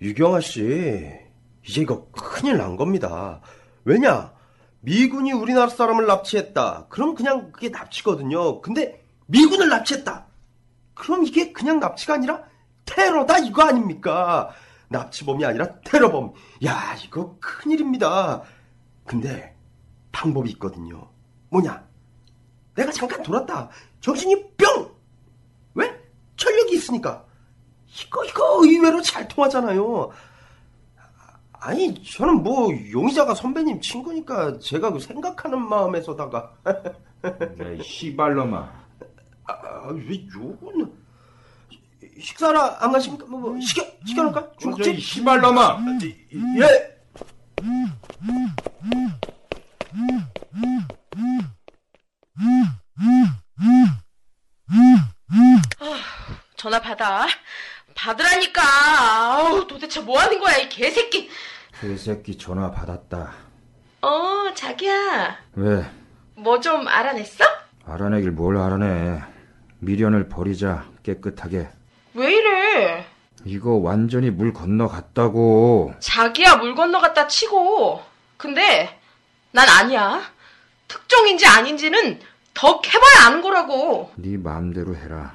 유경아 0.00 0.40
씨, 0.40 1.02
이제 1.66 1.80
이거 1.80 2.06
큰일 2.12 2.58
난 2.58 2.76
겁니다. 2.76 3.40
왜냐? 3.84 4.35
미군이 4.86 5.32
우리나라 5.32 5.68
사람을 5.68 6.06
납치했다. 6.06 6.86
그럼 6.88 7.16
그냥 7.16 7.50
그게 7.50 7.70
납치거든요. 7.70 8.60
근데 8.60 9.04
미군을 9.26 9.68
납치했다. 9.68 10.26
그럼 10.94 11.24
이게 11.24 11.52
그냥 11.52 11.80
납치가 11.80 12.14
아니라 12.14 12.44
테러다 12.84 13.38
이거 13.38 13.62
아닙니까? 13.64 14.50
납치범이 14.88 15.44
아니라 15.44 15.80
테러범. 15.80 16.34
야, 16.64 16.96
이거 17.04 17.36
큰일입니다. 17.40 18.42
근데 19.04 19.56
방법이 20.12 20.50
있거든요. 20.52 21.10
뭐냐? 21.50 21.84
내가 22.76 22.92
잠깐 22.92 23.24
돌았다. 23.24 23.68
정신이 24.00 24.52
뿅! 24.56 24.94
왜? 25.74 26.00
철력이 26.36 26.76
있으니까. 26.76 27.24
이거, 27.88 28.24
이거 28.24 28.64
의외로 28.64 29.02
잘 29.02 29.26
통하잖아요. 29.26 30.12
아니, 31.60 31.94
저는 32.04 32.42
뭐, 32.42 32.68
용의자가 32.90 33.34
선배님 33.34 33.80
친구니까 33.80 34.58
제가 34.58 34.92
그 34.92 35.00
생각하는 35.00 35.60
마음에서다가. 35.68 36.52
야, 36.66 37.70
이 37.78 37.82
씨발놈아. 37.82 38.86
아, 39.44 39.88
왜 39.90 40.26
욕은. 40.34 40.92
식사를 42.20 42.58
안 42.58 42.92
가십니까? 42.92 43.26
뭐, 43.26 43.40
뭐 43.40 43.60
시켜, 43.60 43.84
시켜놓을까? 44.06 44.40
저, 44.40 44.54
이 44.54 44.58
중국집? 44.60 45.00
씨발놈아. 45.00 45.78
예! 46.60 46.96
전화 56.56 56.80
받아. 56.80 57.26
받으라니까. 58.06 58.62
아우, 58.62 59.66
도대체 59.66 60.00
뭐 60.00 60.20
하는 60.20 60.38
거야, 60.38 60.56
이 60.58 60.68
개새끼. 60.68 61.28
개새끼 61.80 62.38
전화 62.38 62.70
받았다. 62.70 63.32
어, 64.02 64.44
자기야. 64.54 65.36
왜? 65.54 65.84
뭐 66.36 66.60
좀 66.60 66.86
알아냈어? 66.86 67.44
알아내길 67.84 68.30
뭘 68.30 68.56
알아내. 68.58 69.20
미련을 69.80 70.28
버리자, 70.28 70.84
깨끗하게. 71.02 71.68
왜 72.14 72.32
이래? 72.32 73.06
이거 73.44 73.72
완전히 73.74 74.30
물 74.30 74.52
건너갔다고. 74.52 75.94
자기야 75.98 76.56
물 76.56 76.74
건너갔다 76.74 77.26
치고. 77.26 78.02
근데 78.36 78.98
난 79.50 79.68
아니야. 79.68 80.22
특종인지 80.88 81.46
아닌지는 81.46 82.20
더 82.54 82.80
캐봐야 82.80 83.26
아는 83.26 83.42
거라고. 83.42 84.12
네 84.16 84.36
마음대로 84.36 84.94
해라. 84.96 85.34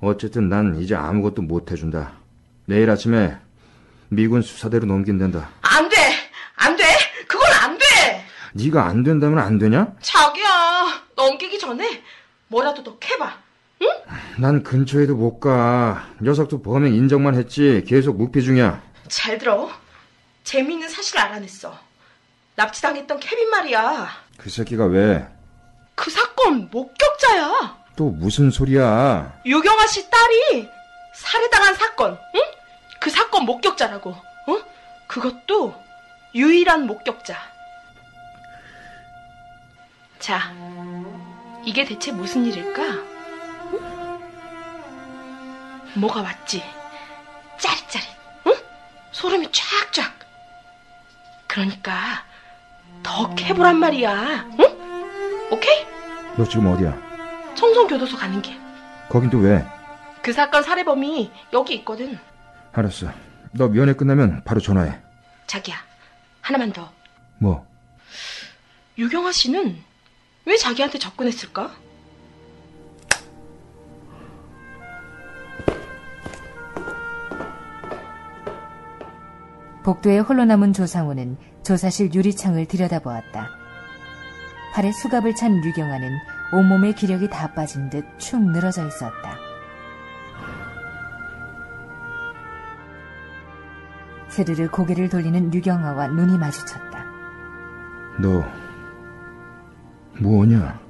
어쨌든 0.00 0.48
난 0.48 0.80
이제 0.80 0.94
아무것도 0.94 1.42
못 1.42 1.70
해준다. 1.70 2.12
내일 2.66 2.90
아침에 2.90 3.36
미군 4.08 4.42
수사대로 4.42 4.86
넘긴댄다. 4.86 5.48
안 5.62 5.88
돼. 5.88 5.96
안 6.56 6.76
돼. 6.76 6.84
그건 7.26 7.50
안 7.62 7.78
돼. 7.78 8.24
네가 8.52 8.84
안 8.86 9.02
된다면 9.02 9.38
안 9.38 9.58
되냐? 9.58 9.92
자기야 10.00 11.02
넘기기 11.16 11.58
전에 11.58 12.02
뭐라도 12.48 12.82
더 12.82 12.98
캐봐. 12.98 13.38
난 14.38 14.62
근처에도 14.62 15.16
못 15.16 15.40
가. 15.40 16.08
녀석도 16.22 16.62
범행 16.62 16.94
인정만 16.94 17.34
했지. 17.34 17.84
계속 17.86 18.16
무피 18.16 18.42
중이야. 18.42 18.80
잘 19.08 19.36
들어. 19.38 19.68
재미있는 20.44 20.88
사실 20.88 21.18
알아냈어. 21.18 21.76
납치당했던 22.54 23.20
케빈 23.20 23.50
말이야. 23.50 24.08
그 24.38 24.48
새끼가 24.48 24.86
왜? 24.86 25.26
그 25.94 26.10
사건 26.10 26.68
목격자야. 26.70 27.77
또 27.98 28.10
무슨 28.10 28.52
소리야? 28.52 29.40
유경아 29.44 29.88
씨 29.88 30.08
딸이 30.08 30.70
살해당한 31.12 31.74
사건, 31.74 32.16
응? 32.36 32.40
그 33.00 33.10
사건 33.10 33.44
목격자라고, 33.44 34.10
어? 34.10 34.58
그것도 35.08 35.74
유일한 36.32 36.86
목격자. 36.86 37.36
자, 40.20 40.54
이게 41.64 41.84
대체 41.84 42.12
무슨 42.12 42.46
일일까? 42.46 42.82
응? 43.72 44.20
뭐가 45.96 46.22
왔지? 46.22 46.62
짜릿짜릿, 47.58 48.08
응? 48.46 48.54
소름이 49.10 49.50
쫙쫙. 49.50 50.14
그러니까 51.48 52.24
더 53.02 53.34
캐보란 53.34 53.76
말이야, 53.80 54.46
응? 54.60 55.48
오케이? 55.50 55.84
너 56.36 56.44
지금 56.44 56.68
어디야? 56.68 57.07
청송교도소 57.58 58.16
가는 58.16 58.40
길. 58.40 58.56
거긴 59.08 59.28
또 59.30 59.38
왜? 59.38 59.66
그 60.22 60.32
사건 60.32 60.62
살해범이 60.62 61.30
여기 61.52 61.74
있거든. 61.76 62.16
알았어. 62.72 63.08
너 63.52 63.66
면회 63.66 63.94
끝나면 63.94 64.42
바로 64.44 64.60
전화해. 64.60 64.96
자기야, 65.48 65.76
하나만 66.40 66.72
더. 66.72 66.92
뭐? 67.38 67.66
유경아 68.96 69.32
씨는 69.32 69.76
왜 70.44 70.56
자기한테 70.56 70.98
접근했을까? 70.98 71.72
복도에 79.82 80.18
홀로 80.20 80.44
남은 80.44 80.74
조상우는 80.74 81.38
조사실 81.64 82.14
유리창을 82.14 82.66
들여다보았다. 82.66 83.48
팔에 84.74 84.92
수갑을 84.92 85.34
찬 85.34 85.64
유경아는 85.64 86.37
온몸의 86.52 86.94
기력이 86.94 87.28
다 87.28 87.52
빠진 87.52 87.90
듯 87.90 88.04
축 88.18 88.42
늘어져 88.42 88.86
있었다. 88.86 89.36
스르르 94.28 94.70
고개를 94.70 95.08
돌리는 95.08 95.52
유경아와 95.52 96.08
눈이 96.08 96.38
마주쳤다. 96.38 97.04
너 98.20 98.44
뭐냐? 100.20 100.87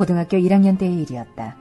고등학교 0.00 0.38
1학년 0.38 0.78
때의 0.78 1.02
일이었다. 1.02 1.58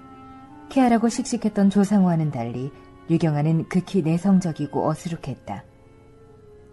쾌활하고 0.70 1.10
씩씩했던 1.10 1.70
조상우와는 1.70 2.32
달리 2.32 2.72
유경아는 3.10 3.68
극히 3.68 4.02
내성적이고 4.02 4.88
어수룩했다. 4.88 5.66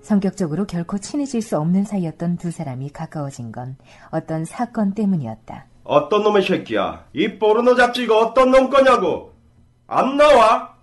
성격적으로 0.01 0.69
결코 0.69 0.97
친해질 0.99 1.43
수 1.43 1.59
없는 1.59 1.83
사이였던 1.83 2.37
두 2.37 2.53
사람이 2.53 2.91
가까워진 2.91 3.51
건 3.51 3.77
어떤 4.13 4.45
사건 4.45 4.95
때문이었다. 4.95 5.67
어떤 5.83 6.23
놈의 6.23 6.45
새끼야? 6.45 7.07
이 7.13 7.37
포르노 7.37 7.75
잡지 7.75 8.05
이거 8.05 8.21
어떤 8.21 8.53
놈 8.53 8.71
거냐고? 8.71 9.33
안 9.89 10.17
나와? 10.17 10.77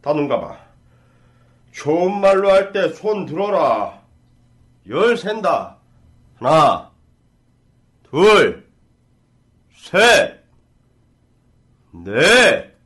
다 0.00 0.14
눈 0.14 0.28
감아. 0.28 0.56
좋은 1.72 2.22
말로 2.22 2.48
할 2.48 2.72
때 2.72 2.88
손 2.94 3.26
들어라. 3.26 4.00
열 4.88 5.18
센다. 5.18 5.76
하나, 6.38 6.90
둘, 8.10 8.69
셋, 9.90 10.40
넷, 11.92 12.76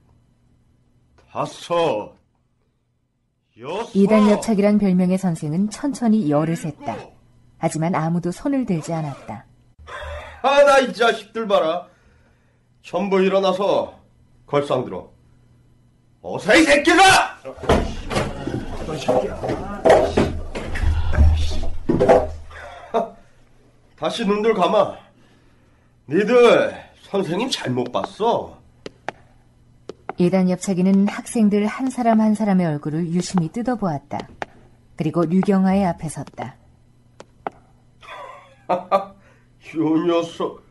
다섯, 1.30 2.14
여섯. 3.58 3.90
이단 3.94 4.30
옆차기란 4.30 4.78
별명의 4.78 5.18
선생은 5.18 5.68
천천히 5.70 6.30
열을 6.30 6.56
셌다. 6.56 6.96
하지만 7.58 7.94
아무도 7.94 8.30
손을 8.30 8.64
들지 8.64 8.92
않았다. 8.92 9.44
아, 10.42 10.62
나 10.64 10.80
이 10.80 10.92
자식들 10.92 11.46
봐라. 11.46 11.86
전부 12.82 13.20
일어나서 13.22 13.98
걸상 14.46 14.84
들어. 14.84 15.10
어서 16.22 16.54
이 16.56 16.62
새끼가! 16.62 17.38
어떤 18.80 18.98
새끼야. 18.98 19.40
다시 23.98 24.26
눈들 24.26 24.52
감아. 24.54 24.96
니들 26.08 26.83
선생님 27.14 27.48
잘못 27.48 27.92
봤어. 27.92 28.58
이단 30.18 30.50
옆차기는 30.50 31.06
학생들 31.06 31.64
한 31.64 31.88
사람 31.88 32.20
한 32.20 32.34
사람의 32.34 32.66
얼굴을 32.66 33.06
유심히 33.06 33.50
뜯어보았다. 33.52 34.28
그리고 34.96 35.24
류경아의 35.24 35.86
앞에 35.86 36.08
섰다. 36.08 36.56
요 39.76 40.06
녀석. 40.06 40.64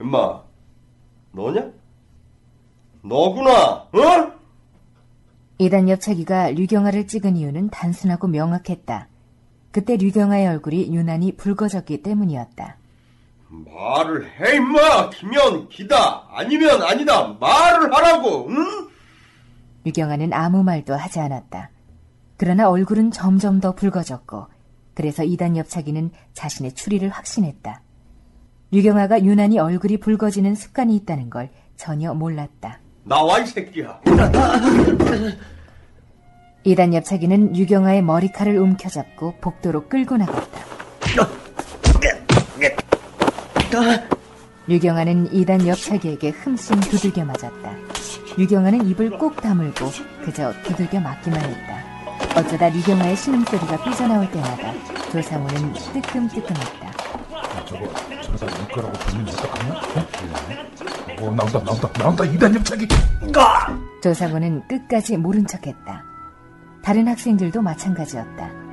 임마, 0.00 0.40
너냐? 1.32 1.72
너구나, 3.02 3.88
어? 3.92 4.32
이단 5.58 5.88
옆차기가 5.88 6.50
류경아를 6.50 7.08
찍은 7.08 7.36
이유는 7.36 7.70
단순하고 7.70 8.28
명확했다. 8.28 9.08
그때 9.72 9.96
류경아의 9.96 10.46
얼굴이 10.46 10.94
유난히 10.94 11.32
붉어졌기 11.36 12.02
때문이었다. 12.02 12.76
말을 13.48 14.28
해 14.40 14.56
임마 14.56 15.10
기면 15.10 15.68
기다 15.68 16.26
아니면 16.30 16.82
아니다 16.82 17.28
말을 17.40 17.94
하라고 17.94 18.48
응? 18.48 18.88
유경아는 19.86 20.32
아무 20.32 20.64
말도 20.64 20.94
하지 20.94 21.20
않았다. 21.20 21.70
그러나 22.36 22.68
얼굴은 22.68 23.12
점점 23.12 23.60
더 23.60 23.72
붉어졌고 23.72 24.46
그래서 24.94 25.22
이단 25.22 25.56
옆차기는 25.56 26.10
자신의 26.32 26.72
추리를 26.72 27.08
확신했다. 27.08 27.82
유경아가 28.72 29.22
유난히 29.22 29.58
얼굴이 29.60 29.98
붉어지는 29.98 30.54
습관이 30.56 30.96
있다는 30.96 31.30
걸 31.30 31.50
전혀 31.76 32.12
몰랐다. 32.14 32.80
나와 33.04 33.38
이 33.38 33.46
새끼야 33.46 34.00
이단 36.64 36.94
옆차기는 36.94 37.56
유경아의 37.56 38.02
머리칼을 38.02 38.58
움켜잡고 38.58 39.36
복도로 39.40 39.88
끌고 39.88 40.16
나갔다. 40.16 40.60
유경아는 44.68 45.32
이단 45.32 45.66
옆차기에게 45.66 46.30
흠씬 46.30 46.78
두들겨 46.80 47.24
맞았다. 47.24 47.72
유경아는 48.38 48.86
입을 48.88 49.10
꼭 49.18 49.36
다물고 49.40 49.90
그저 50.24 50.52
두들겨 50.62 51.00
맞기만 51.00 51.40
했다. 51.40 51.76
어쩌다 52.36 52.72
유경아의 52.72 53.16
신음소리가 53.16 53.82
삐져나올 53.84 54.30
때마다 54.30 54.72
조상우는 55.10 55.72
뜨끔뜨끔했다. 55.72 56.90
저거 57.66 57.92
저러다 58.22 58.46
울 58.46 58.68
거라고 58.68 58.92
보면 58.92 59.28
어떡하냐? 59.28 59.74
어? 59.74 61.26
어 61.26 61.30
나온다 61.34 61.64
나온다 61.64 61.92
나온다 61.94 62.24
이단 62.24 62.54
옆차기 62.54 62.86
조상우는 64.02 64.68
끝까지 64.68 65.16
모른 65.16 65.46
척했다. 65.46 66.04
다른 66.84 67.08
학생들도 67.08 67.62
마찬가지였다. 67.62 68.65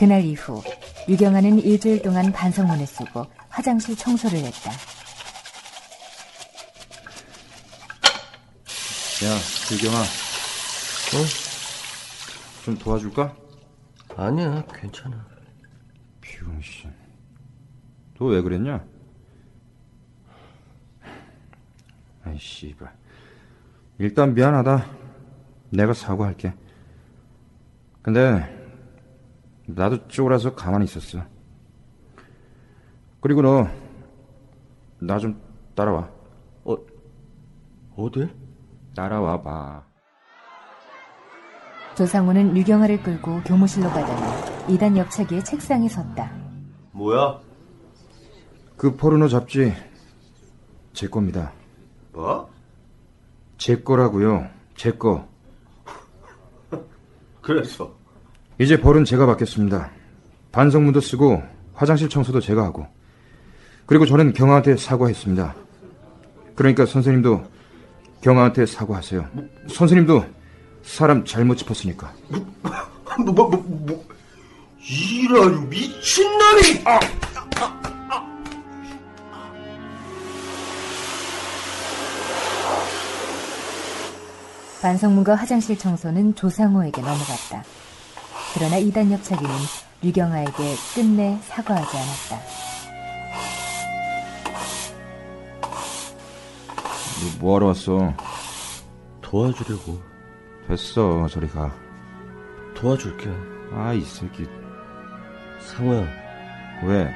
그날 0.00 0.24
이후 0.24 0.62
유경아는 1.10 1.58
일주일 1.58 2.00
동안 2.00 2.32
반성문을 2.32 2.86
쓰고 2.86 3.26
화장실 3.50 3.94
청소를 3.94 4.38
했다. 4.38 4.70
야, 9.22 9.36
유경아. 9.70 10.00
어? 10.00 11.24
좀 12.64 12.78
도와줄까? 12.78 13.36
아니야, 14.16 14.64
괜찮아. 14.72 15.22
병신. 16.22 16.90
너 18.18 18.24
왜 18.24 18.40
그랬냐? 18.40 18.82
아이, 22.24 22.38
씨발. 22.38 22.90
일단 23.98 24.32
미안하다. 24.32 24.86
내가 25.68 25.92
사과할게. 25.92 26.54
근데, 28.00 28.59
나도 29.74 30.08
쪼그라서 30.08 30.54
가만히 30.54 30.84
있었어. 30.84 31.22
그리고 33.20 33.42
너, 33.42 33.66
나 34.98 35.18
좀 35.18 35.40
따라와. 35.74 36.10
어, 36.64 36.76
어딜? 37.96 38.34
따라와 38.94 39.42
봐. 39.42 39.84
조상우는 41.94 42.56
유경아를 42.56 43.02
끌고 43.02 43.42
교무실로 43.42 43.88
가더니 43.90 44.74
이단 44.74 44.96
옆차기의 44.96 45.44
책상에 45.44 45.88
섰다. 45.88 46.30
뭐야? 46.92 47.40
그 48.76 48.96
포르노 48.96 49.28
잡지 49.28 49.74
제 50.92 51.06
겁니다. 51.08 51.52
뭐? 52.12 52.48
제 53.58 53.76
거라고요. 53.82 54.48
제 54.74 54.92
거. 54.92 55.28
그랬어 57.42 57.94
이제 58.60 58.78
벌은 58.78 59.06
제가 59.06 59.24
받겠습니다. 59.24 59.90
반성문도 60.52 61.00
쓰고 61.00 61.42
화장실 61.72 62.10
청소도 62.10 62.40
제가 62.40 62.62
하고 62.62 62.86
그리고 63.86 64.04
저는 64.04 64.34
경아한테 64.34 64.76
사과했습니다. 64.76 65.54
그러니까 66.56 66.84
선생님도 66.84 67.42
경아한테 68.20 68.66
사과하세요. 68.66 69.26
선생님도 69.66 70.26
사람 70.82 71.24
잘못 71.24 71.56
짚었으니까. 71.56 72.12
뭐, 72.28 73.32
뭐, 73.32 73.48
뭐, 73.48 73.64
뭐. 73.66 74.04
이런 74.78 75.66
미친놈이! 75.70 76.82
아! 76.84 77.00
반성문과 84.82 85.34
화장실 85.34 85.78
청소는 85.78 86.34
조상호에게 86.34 87.00
넘어갔다. 87.00 87.64
그러나 88.54 88.76
이단 88.76 89.10
옆차기는 89.12 89.50
유경아에게 90.02 90.74
끝내 90.94 91.38
사과하지 91.42 91.96
않았다. 91.96 92.40
너 97.20 97.38
뭐하러 97.40 97.66
왔어? 97.68 98.14
도와주려고. 99.20 100.00
됐어, 100.66 101.26
저리 101.28 101.46
가. 101.48 101.72
도와줄게. 102.74 103.30
아, 103.72 103.92
이 103.92 104.00
새끼. 104.02 104.48
상호야, 105.60 106.06
왜? 106.84 107.12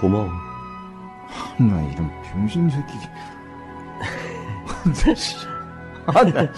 고마워. 0.00 0.30
나 1.58 1.82
이런 1.92 2.10
병신 2.22 2.70
새끼. 2.70 2.94
아, 6.06 6.24
나 6.24 6.48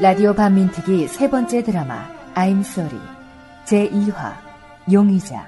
라디오 0.00 0.34
반민특위 0.34 1.06
세 1.06 1.30
번째 1.30 1.62
드라마 1.62 2.08
I'm 2.34 2.60
Sorry. 2.60 3.00
제2화 3.64 4.34
용의자. 4.92 5.46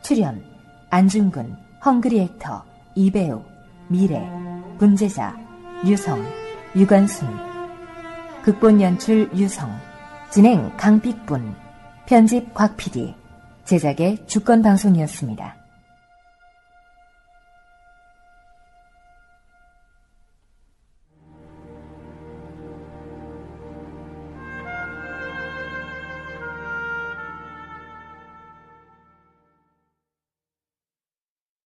출연 0.00 0.42
안중근, 0.88 1.54
헝그리 1.84 2.20
액터, 2.20 2.64
이배우, 2.94 3.42
미래, 3.88 4.26
분재자, 4.78 5.36
유성, 5.84 6.24
유관순. 6.74 7.28
극본 8.44 8.80
연출 8.80 9.30
유성. 9.36 9.70
진행 10.30 10.74
강빛분. 10.78 11.54
편집 12.06 12.54
곽PD. 12.54 13.14
제작의 13.66 14.26
주권방송이었습니다. 14.26 15.63